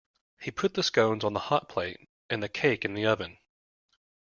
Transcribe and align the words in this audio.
He 0.39 0.49
put 0.49 0.73
the 0.73 0.81
scones 0.81 1.23
on 1.23 1.33
the 1.33 1.39
hotplate, 1.39 2.07
and 2.27 2.41
the 2.41 2.49
cake 2.49 2.83
in 2.83 2.95
the 2.95 3.05
oven 3.05 3.37